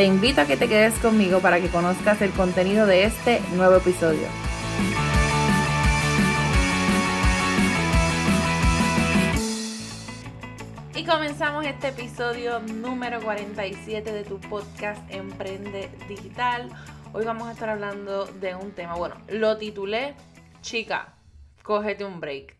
[0.00, 3.76] Te invito a que te quedes conmigo para que conozcas el contenido de este nuevo
[3.76, 4.26] episodio.
[10.94, 16.70] Y comenzamos este episodio número 47 de tu podcast Emprende Digital.
[17.12, 20.14] Hoy vamos a estar hablando de un tema, bueno, lo titulé
[20.62, 21.12] Chica,
[21.62, 22.56] cógete un break.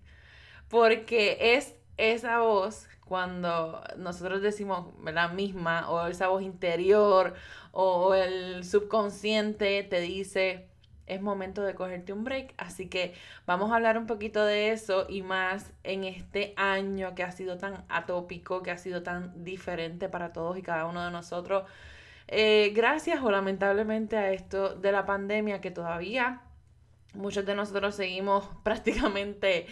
[0.68, 7.34] Porque es esa voz cuando nosotros decimos la misma o esa voz interior
[7.72, 10.68] o el subconsciente te dice
[11.06, 12.54] es momento de cogerte un break.
[12.56, 13.14] Así que
[13.46, 17.58] vamos a hablar un poquito de eso y más en este año que ha sido
[17.58, 21.64] tan atópico, que ha sido tan diferente para todos y cada uno de nosotros.
[22.28, 26.42] Eh, gracias o lamentablemente a esto de la pandemia que todavía
[27.14, 29.66] muchos de nosotros seguimos prácticamente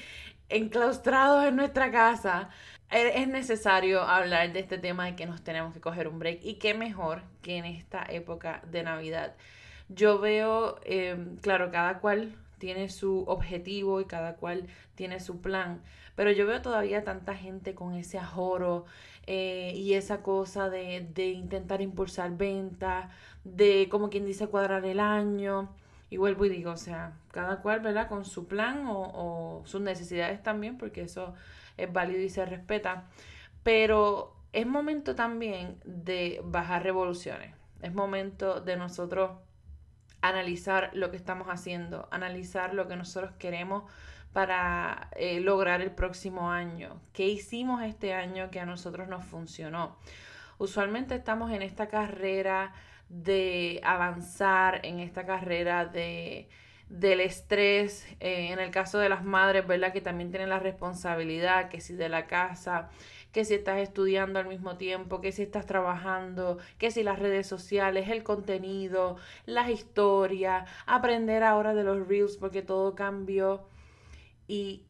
[0.49, 2.49] enclaustrados en nuestra casa.
[2.91, 6.41] E, es necesario hablar de este tema de que nos tenemos que coger un break
[6.43, 9.35] y qué mejor que en esta época de Navidad.
[9.89, 15.83] Yo veo, em, claro, cada cual tiene su objetivo y cada cual tiene su plan,
[16.17, 18.85] pero yo veo todavía tanta gente con ese ajoro
[19.27, 23.11] eh, y esa cosa de, de intentar impulsar ventas,
[23.45, 25.69] de como quien dice cuadrar el año.
[26.11, 28.09] Y vuelvo y digo, o sea, cada cual, ¿verdad?
[28.09, 31.35] Con su plan o sus necesidades también, porque eso
[31.79, 33.09] es válido y se respeta.
[33.63, 37.55] Pero es momento también de bajar revoluciones.
[37.81, 39.31] Es momento de nosotros
[40.21, 43.85] analizar lo que estamos haciendo, analizar lo que nosotros queremos
[44.33, 47.01] para eh, lograr el próximo año.
[47.13, 49.97] ¿Qué hicimos este año que a nosotros nos funcionó?
[50.59, 52.73] Usualmente estamos en esta carrera
[53.09, 56.49] de avanzar, en esta carrera de
[56.89, 59.93] del estrés, eh, en el caso de las madres, ¿verdad?
[59.93, 62.91] Que también tienen la responsabilidad, que si de la casa,
[63.33, 67.47] que si estás estudiando al mismo tiempo, que si estás trabajando, que si las redes
[67.47, 73.69] sociales, el contenido, las historias, aprender ahora de los reels porque todo cambió.
[74.47, 74.87] Y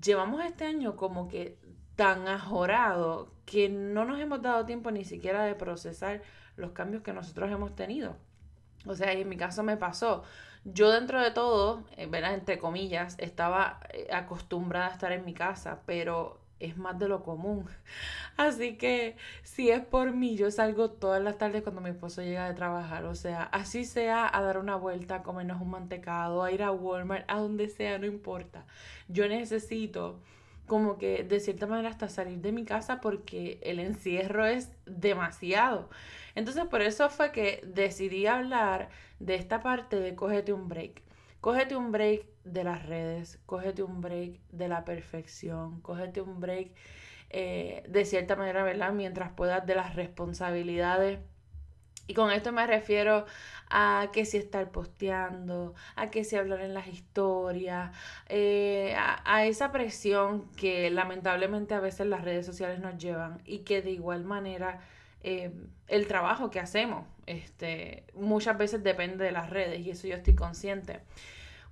[0.00, 1.58] llevamos este año como que
[1.96, 6.22] tan ajorado que no nos hemos dado tiempo ni siquiera de procesar
[6.56, 8.16] los cambios que nosotros hemos tenido.
[8.86, 10.22] O sea, en mi caso me pasó.
[10.64, 12.34] Yo dentro de todo, eh, ¿verdad?
[12.34, 17.22] Entre comillas, estaba eh, acostumbrada a estar en mi casa, pero es más de lo
[17.22, 17.66] común.
[18.36, 22.46] Así que si es por mí, yo salgo todas las tardes cuando mi esposo llega
[22.46, 23.04] de trabajar.
[23.06, 26.70] O sea, así sea a dar una vuelta, a comernos un mantecado, a ir a
[26.72, 28.66] Walmart, a donde sea, no importa.
[29.08, 30.20] Yo necesito
[30.70, 35.90] como que de cierta manera hasta salir de mi casa porque el encierro es demasiado.
[36.36, 38.88] Entonces por eso fue que decidí hablar
[39.18, 41.02] de esta parte de cógete un break.
[41.40, 46.70] Cógete un break de las redes, cógete un break de la perfección, cógete un break
[47.30, 48.92] eh, de cierta manera, ¿verdad?
[48.92, 51.18] Mientras puedas de las responsabilidades.
[52.10, 53.24] Y con esto me refiero
[53.68, 57.96] a que si estar posteando, a que si hablar en las historias,
[58.28, 63.80] eh, a, esa presión que lamentablemente a veces las redes sociales nos llevan y que
[63.80, 64.80] de igual manera
[65.22, 65.52] eh,
[65.86, 70.34] el trabajo que hacemos este, muchas veces depende de las redes y eso yo estoy
[70.34, 71.02] consciente.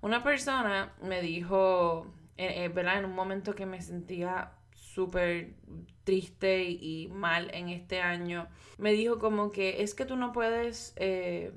[0.02, 2.06] Una persona me dijo,
[2.36, 3.00] eh, eh, ¿verdad?
[3.00, 4.52] En un momento que me sentía
[4.98, 5.54] súper
[6.02, 8.48] triste y, mal en este año,
[8.78, 11.52] me dijo como que es que tú no puedes, eh,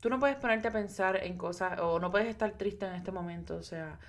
[0.00, 3.12] tú no puedes ponerte a pensar en cosas o no puedes estar triste en este
[3.12, 4.00] momento, o sea,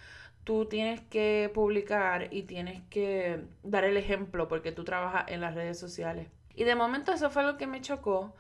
[0.43, 5.53] tú tienes que publicar y tienes que dar el ejemplo porque tú trabajas en las
[5.53, 6.27] redes sociales.
[6.55, 8.33] Y de momento eso fue lo que me chocó,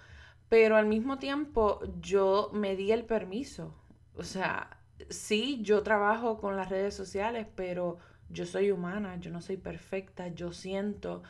[0.49, 3.75] pero al mismo tiempo yo me di el permiso.
[4.15, 4.79] O sea,
[5.09, 7.99] sí, yo trabajo con las redes sociales, pero
[8.31, 11.23] yo soy humana, yo no soy perfecta, yo siento.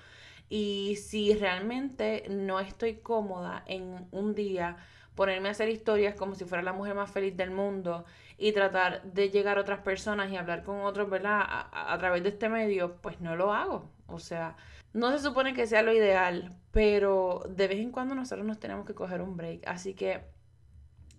[0.50, 4.78] Y si realmente no estoy cómoda en un día
[5.16, 8.06] ponerme a hacer historias como si fuera la mujer más feliz del mundo
[8.38, 11.42] y tratar de llegar a otras personas y hablar con otros, ¿verdad?
[11.46, 13.90] A, través de este medio, pues no lo hago.
[14.08, 14.56] O sea,
[14.94, 18.86] no se supone que sea lo ideal, pero de vez en cuando nosotros nos tenemos
[18.86, 19.68] que coger un break.
[19.68, 20.22] Así que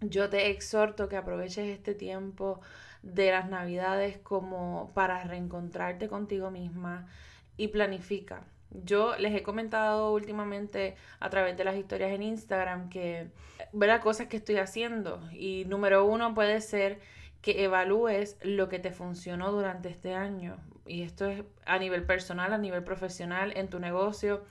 [0.00, 2.61] yo te exhorto que aproveches este tiempo
[3.02, 7.08] de las navidades como para reencontrarte contigo misma
[7.56, 8.44] y planifica.
[8.70, 13.28] Yo les he comentado últimamente a través de las historias en Instagram que,
[13.72, 15.20] las Cosas que estoy haciendo.
[15.32, 17.00] Y número uno puede ser
[17.43, 20.56] que evalúes lo que te funcionó durante este año.
[20.87, 24.44] Y esto es a nivel personal, a nivel profesional, en tu negocio.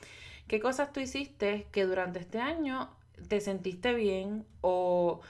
[0.48, 2.92] ¿Qué cosas tú hiciste que durante este año
[3.28, 5.22] te sentiste bien o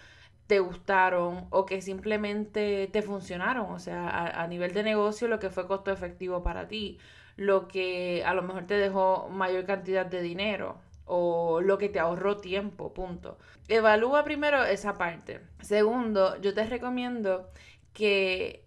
[0.51, 3.71] te gustaron o que simplemente te funcionaron?
[3.71, 6.99] O sea, a, nivel de negocio, lo que fue costo efectivo para ti
[7.37, 11.99] lo que a lo mejor te dejó mayor cantidad de dinero o lo que te
[11.99, 13.37] ahorró tiempo, punto.
[13.69, 15.39] Evalúa primero esa parte.
[15.61, 17.49] Segundo, yo te recomiendo
[17.93, 18.65] que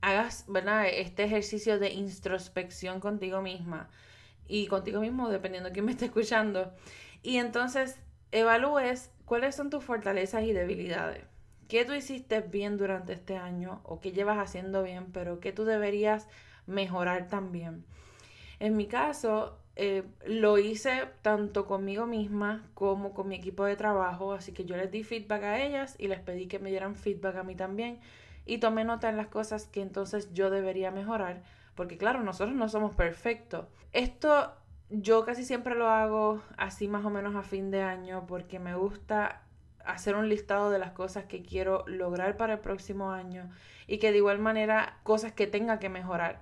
[0.00, 0.86] hagas, ¿verdad?
[0.88, 3.88] Este ejercicio de introspección contigo misma
[4.48, 6.72] y contigo mismo, dependiendo de quién me esté escuchando.
[7.22, 8.00] Y entonces
[8.32, 11.24] evalúes cuáles son tus fortalezas y debilidades.
[11.68, 15.64] ¿Qué tú hiciste bien durante este año o qué llevas haciendo bien, pero qué tú
[15.64, 16.28] deberías
[16.66, 17.84] mejorar también.
[18.60, 24.32] En mi caso, eh, lo hice tanto conmigo misma como con mi equipo de trabajo,
[24.32, 27.36] así que yo les di feedback a ellas y les pedí que me dieran feedback
[27.36, 27.98] a mí también
[28.46, 31.42] y tomé nota en las cosas que entonces yo debería mejorar,
[31.74, 33.66] porque claro, nosotros no somos perfectos.
[33.92, 34.52] Esto
[34.90, 38.74] yo casi siempre lo hago así más o menos a fin de año porque me
[38.74, 39.42] gusta
[39.84, 43.50] hacer un listado de las cosas que quiero lograr para el próximo año
[43.86, 46.40] y que de igual manera cosas que tenga que mejorar.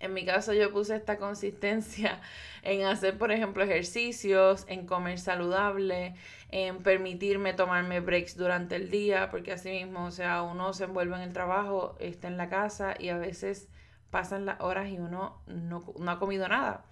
[0.00, 2.20] En mi caso yo puse esta consistencia
[2.62, 6.14] en hacer, por ejemplo, ejercicios, en comer saludable,
[6.50, 11.16] en permitirme tomarme breaks durante el día, porque así mismo, o sea, uno se envuelve
[11.16, 13.68] en el trabajo, está en la casa y a veces
[14.10, 16.84] pasan las horas y uno no, ha comido nada.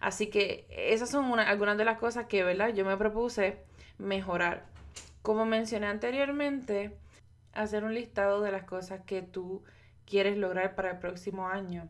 [0.00, 2.70] Así que esas son algunas de las cosas que, ¿verdad?
[2.74, 3.58] Yo me propuse
[3.98, 4.64] mejorar.
[5.22, 6.96] Como mencioné anteriormente,
[7.52, 9.62] hacer un listado de las cosas que tú
[10.06, 11.88] quieres lograr para el próximo año.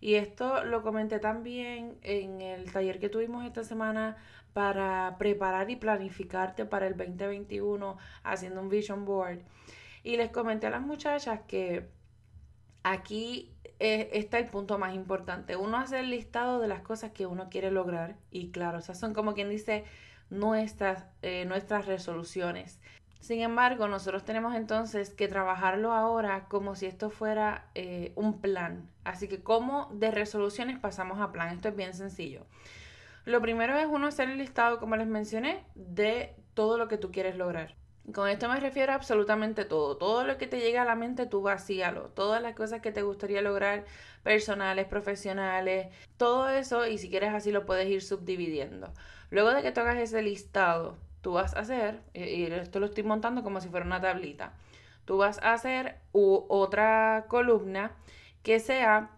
[0.00, 4.16] Y esto lo comenté también en el taller que tuvimos esta semana
[4.54, 9.40] para preparar y planificarte para el 2021 haciendo un vision board.
[10.02, 11.86] Y les comenté a las muchachas que
[12.82, 15.56] aquí eh, está el punto más importante.
[15.56, 19.14] Uno hace el listado de las cosas que uno quiere lograr y claro, esas son
[19.14, 19.84] como quien dice
[20.28, 22.78] nuestras, eh, nuestras resoluciones.
[23.20, 28.88] Sin embargo, nosotros tenemos entonces que trabajarlo ahora como si esto fuera eh, un plan.
[29.04, 31.48] Así que, ¿cómo de resoluciones pasamos a plan?
[31.48, 32.46] Esto es bien sencillo.
[33.24, 37.12] Lo primero es uno hacer el listado, como les mencioné, de todo lo que tú
[37.12, 37.76] quieres lograr.
[38.14, 39.96] Con esto me refiero a absolutamente todo.
[39.96, 42.08] Todo lo que te llegue a la mente, tú vacíalo.
[42.08, 43.84] Todas las cosas que te gustaría lograr,
[44.22, 48.92] personales, profesionales, todo eso, y si quieres así lo puedes ir subdividiendo.
[49.30, 53.04] Luego de que tú hagas ese listado, tú vas a hacer, y esto lo estoy
[53.04, 54.54] montando como si fuera una tablita,
[55.04, 57.92] tú vas a hacer otra columna
[58.42, 59.10] que sea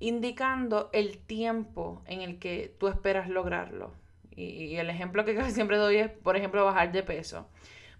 [0.00, 3.92] indicando el tiempo en el que tú esperas lograrlo.
[4.34, 7.46] Y, el ejemplo que siempre doy es, por ejemplo, bajar de peso.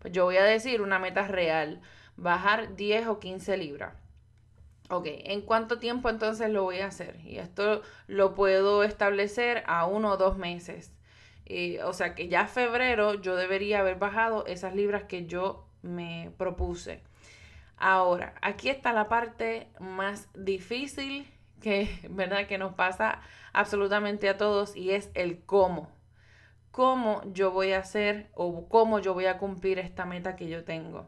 [0.03, 1.81] Pues yo voy a decir una meta real,
[2.17, 3.95] bajar 10 o 15 libras.
[4.91, 7.21] Ok, ¿en cuánto tiempo entonces lo voy a hacer?
[7.25, 10.93] Y esto lo puedo establecer a uno o dos meses.
[11.85, 17.01] O sea que ya febrero yo debería haber bajado esas libras que yo me propuse.
[17.77, 22.49] Ahora, aquí está la parte más difícil que, ¿verdad?
[22.49, 23.21] que nos pasa
[23.53, 25.91] absolutamente a todos y es el cómo.
[26.73, 30.65] Cómo yo voy a hacer o cómo yo voy a cumplir esta meta que yo
[30.65, 31.07] tengo.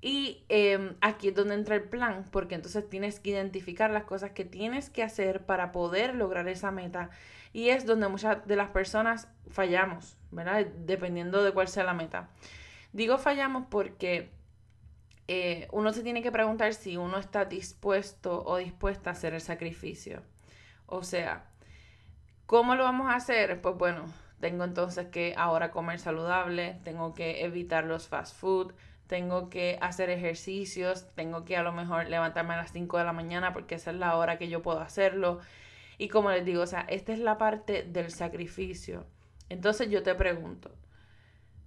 [0.00, 4.32] Y em, aquí es donde entra el plan, porque entonces tienes que identificar las cosas
[4.32, 7.10] que tienes que hacer para poder lograr esa meta.
[7.52, 10.66] Y es donde muchas de las personas fallamos, ¿verdad?
[10.66, 12.30] Dependiendo de cuál sea la meta.
[12.92, 14.32] Digo fallamos porque
[15.28, 19.40] eh, uno se tiene que preguntar si uno está dispuesto o dispuesta a hacer el
[19.40, 20.22] sacrificio.
[20.86, 21.46] O sea,
[22.46, 23.60] ¿cómo lo vamos a hacer?
[23.60, 24.04] Pues bueno,
[24.42, 28.72] tengo entonces que ahora comer saludable, tengo que evitar los fast food,
[29.06, 33.12] tengo que hacer ejercicios, tengo que a lo mejor levantarme a las 5 de la
[33.12, 35.38] mañana porque esa es la hora que yo puedo hacerlo.
[35.96, 39.06] Y como les digo, o sea, esta es la parte del sacrificio.
[39.48, 40.72] Entonces yo te pregunto,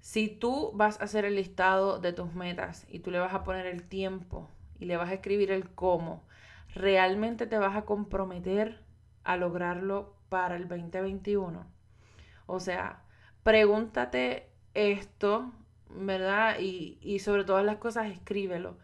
[0.01, 3.45] si tú vas a hacer el listado de tus metas y tú le vas a
[3.45, 4.49] poner el tiempo
[4.81, 6.25] y le vas a escribir el cómo,
[6.73, 8.81] ¿realmente te vas a comprometer
[9.23, 11.74] a lograrlo para el 2021?
[12.47, 13.03] O sea,
[13.43, 15.51] pregúntate esto
[15.89, 16.59] ¿verdad?
[16.59, 18.77] Y, y sobre todas las cosas, escríbelo.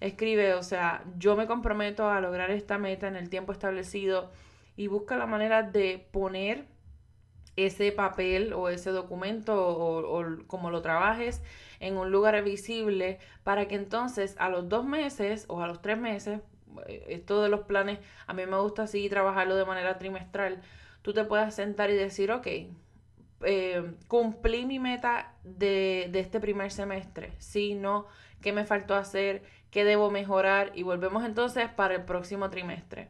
[0.00, 4.30] Escribe, o sea, yo me comprometo a lograr esta meta en el tiempo establecido
[4.76, 6.66] y busca la manera de poner
[7.56, 11.42] ese papel o ese documento o, o, como lo trabajes
[11.80, 15.98] en un lugar visible para que entonces a los dos meses o a los tres
[15.98, 16.40] meses,
[16.86, 20.60] eh, esto de los planes, a mí me gusta así trabajarlo de manera trimestral,
[21.02, 22.46] tú te puedas sentar y decir, ok,
[23.42, 28.06] eh, cumplí mi meta de, de, este primer semestre, si no,
[28.40, 33.08] qué me faltó hacer, qué debo mejorar y volvemos entonces para el próximo trimestre.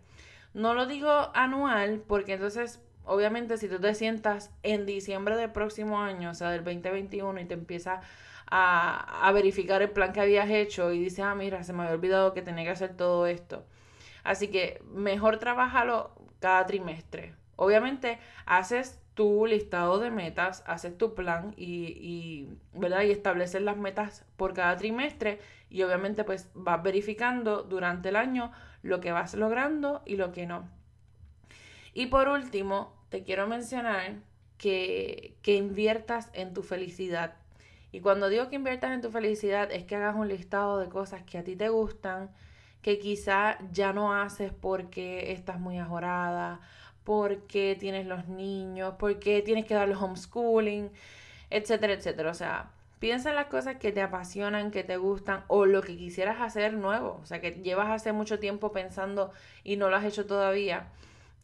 [0.55, 6.01] No lo digo anual porque entonces, obviamente, si tú te sientas en diciembre del próximo
[6.01, 8.05] año, o sea, del 2021, y te empiezas
[8.47, 11.95] a, a verificar el plan que habías hecho y dices, ah, mira, se me había
[11.95, 13.65] olvidado que tenía que hacer todo esto.
[14.25, 17.35] Así que mejor trabajalo cada trimestre.
[17.57, 23.01] Obviamente, haces tu listado de metas, haces tu plan y, ¿verdad?
[23.03, 28.53] y estableces las metas por cada trimestre y obviamente pues vas verificando durante el año
[28.83, 30.69] lo que vas logrando y lo que no.
[31.95, 34.17] Y por último, te quiero mencionar
[34.59, 37.37] que, que inviertas en tu felicidad.
[37.93, 41.23] Y cuando digo que inviertas en tu felicidad es que hagas un listado de cosas
[41.23, 42.31] que a ti te gustan,
[42.83, 46.61] que quizá ya no haces porque estás muy ajorada
[47.07, 50.91] porque tienes los niños, porque tienes que darle homeschooling,
[51.51, 52.31] etcétera, etcétera.
[52.33, 55.97] O sea, piensa en las cosas que te apasionan, que te gustan o lo que
[55.97, 57.21] quisieras hacer nuevo.
[57.23, 59.31] O sea, que llevas hace mucho tiempo pensando
[59.63, 60.89] y no lo has hecho todavía.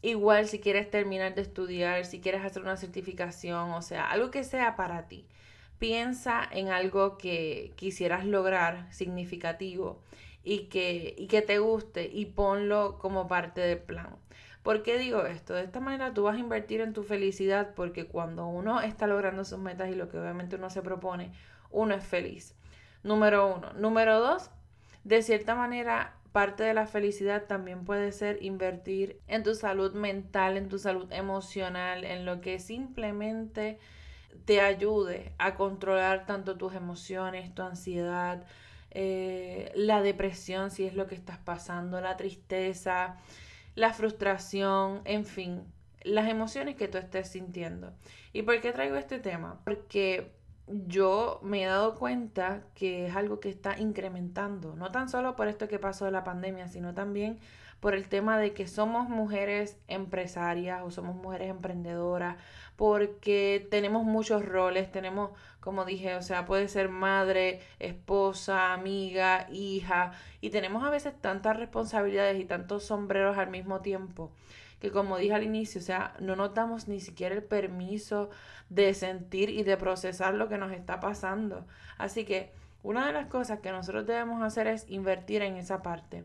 [0.01, 4.43] Igual si quieres terminar de estudiar, si quieres hacer una certificación, o sea, algo que
[4.43, 5.25] sea para ti.
[5.79, 10.01] Piensa en algo que quisieras lograr significativo
[10.43, 14.17] y que, y que te guste y ponlo como parte del plan.
[14.63, 15.53] ¿Por qué digo esto?
[15.53, 19.43] De esta manera tú vas a invertir en tu felicidad porque cuando uno está logrando
[19.43, 21.33] sus metas y lo que obviamente uno se propone,
[21.69, 22.55] uno es feliz.
[23.03, 23.73] Número uno.
[23.73, 24.49] Número dos,
[25.03, 30.55] de cierta manera, parte de la felicidad también puede ser invertir en tu salud mental,
[30.55, 33.79] en tu salud emocional, en lo que simplemente
[34.45, 38.45] te ayude a controlar tanto tus emociones, tu ansiedad,
[38.91, 43.17] eh, la depresión, si es lo que estás pasando, la tristeza,
[43.75, 45.63] la frustración, en fin,
[46.03, 47.93] las emociones que tú estés sintiendo.
[48.33, 49.59] ¿Y por qué traigo este tema?
[49.63, 50.31] Porque
[50.67, 55.47] yo me he dado cuenta que es algo que está incrementando, no tan solo por
[55.47, 57.39] esto que pasó de la pandemia, sino también
[57.83, 62.37] por el tema de que somos mujeres empresarias o somos mujeres emprendedoras,
[62.77, 70.13] porque tenemos muchos roles, tenemos, como dije, o sea, puede ser madre, esposa, amiga, hija,
[70.39, 74.31] y tenemos a veces tantas responsabilidades y tantos sombreros al mismo tiempo
[74.79, 78.29] que como dije al inicio, o sea, no nos damos ni siquiera el permiso
[78.69, 81.65] de sentir y de procesar lo que nos está pasando.
[81.97, 86.23] Así que una de las cosas que nosotros debemos hacer es invertir en esa parte.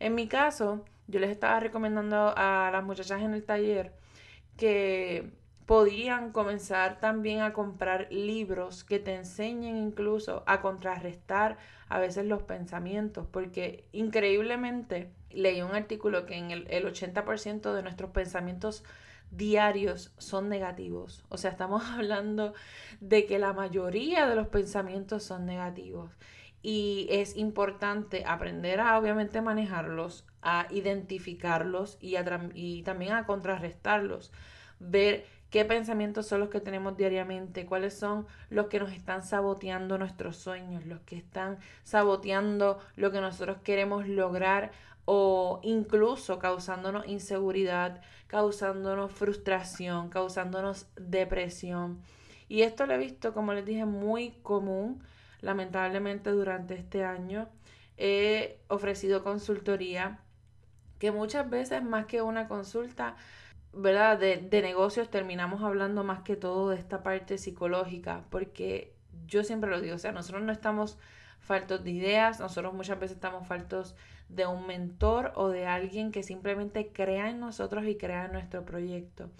[0.00, 3.92] En mi caso, yo les estaba recomendando a las muchachas en el taller
[4.56, 5.30] que
[5.66, 12.42] podían comenzar también a comprar libros que te enseñen incluso a contrarrestar a veces los
[12.42, 18.84] pensamientos, porque increíblemente leí un artículo que en el, el 80% de nuestros pensamientos
[19.30, 21.24] diarios son negativos.
[21.28, 22.54] O sea, estamos hablando
[23.00, 26.10] de que la mayoría de los pensamientos son negativos
[26.62, 32.16] y es importante aprender a obviamente manejarlos, a identificarlos y,
[32.54, 34.32] y también a contrarrestarlos,
[34.78, 39.98] ver qué pensamientos son los que tenemos diariamente, cuáles son los que nos están saboteando
[39.98, 44.70] nuestros sueños, los que están saboteando lo que nosotros queremos lograr
[45.06, 52.00] o incluso causándonos inseguridad, causándonos frustración, causándonos depresión.
[52.48, 55.02] Y esto lo he visto, como les dije, muy común
[55.40, 57.48] lamentablemente durante este año.
[57.96, 60.20] He ofrecido consultoría
[60.98, 63.16] que muchas veces más que una consulta,
[63.72, 64.18] ¿verdad?
[64.18, 68.94] De, de, negocios terminamos hablando más que todo de esta parte psicológica, porque
[69.26, 70.98] yo siempre lo digo, o sea, nosotros no estamos
[71.40, 73.96] faltos de ideas, nosotros muchas veces estamos faltos
[74.28, 78.64] de un mentor o de alguien que simplemente crea en nosotros y crea en nuestro
[78.64, 79.30] proyecto.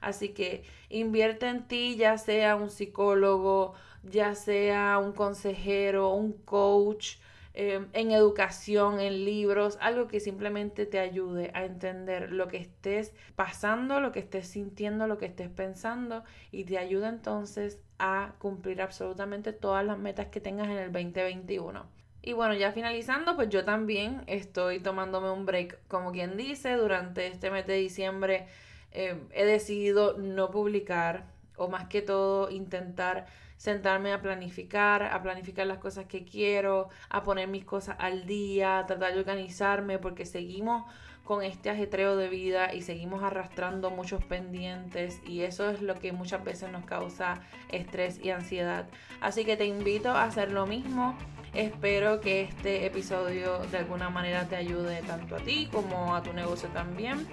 [0.00, 7.16] Así que invierte en ti, ya sea un psicólogo, ya sea un consejero, un coach,
[7.54, 13.12] em, en educación, en libros, algo que simplemente te ayude a entender lo que estés
[13.36, 18.80] pasando, lo que estés sintiendo, lo que estés pensando y te ayuda entonces a cumplir
[18.80, 21.98] absolutamente todas las metas que tengas en el 2021.
[22.22, 27.26] Y bueno, ya finalizando, pues yo también estoy tomándome un break, como quien dice, durante
[27.26, 28.46] este mes de diciembre
[28.90, 31.26] em, he decidido no publicar
[31.56, 33.26] o más que todo intentar
[33.58, 38.84] sentarme a planificar, a planificar las cosas que quiero, a poner mis cosas al día,
[38.86, 40.84] tratar de organizarme, porque seguimos
[41.24, 46.10] con este ajetreo de vida y seguimos arrastrando muchos pendientes y eso es lo que
[46.10, 48.86] muchas veces nos causa estrés y ansiedad.
[49.20, 51.14] Así que te invito a hacer lo mismo.
[51.52, 56.32] Espero que este episodio de alguna manera te ayude tanto a ti como a tu
[56.32, 57.26] negocio también.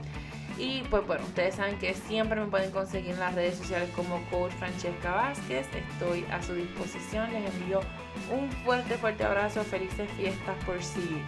[0.57, 4.23] Y pues bueno, ustedes saben que siempre me pueden conseguir en las redes sociales como
[4.29, 5.67] Coach Francesca Vázquez.
[5.75, 7.31] Estoy a su disposición.
[7.33, 7.81] Les envío
[8.31, 9.63] un fuerte, fuerte abrazo.
[9.63, 11.21] Felices fiestas por si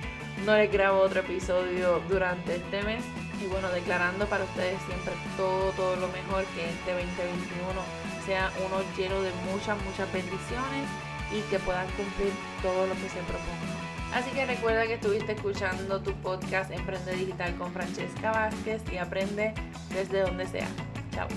[0.46, 3.03] no les grabo otro episodio durante este mes.
[3.43, 8.81] Y bueno, declarando para ustedes siempre todo, todo lo mejor, que este 2021 sea uno
[8.98, 10.88] lleno de muchas, muchas bendiciones
[11.31, 12.31] y que puedan cumplir
[12.62, 13.97] todo lo que se propongan.
[14.14, 19.54] Así que recuerda que estuviste escuchando tu podcast Emprende Digital con Francesca Vázquez y aprende
[19.94, 20.68] desde donde sea.
[21.12, 21.28] Chao.